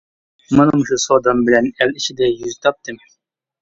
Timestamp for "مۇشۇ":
0.79-0.99